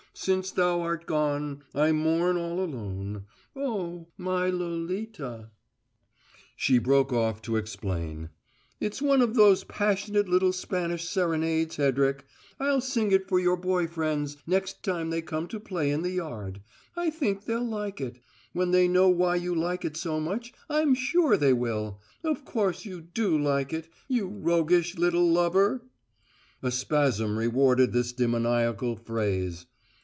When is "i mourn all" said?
1.73-2.59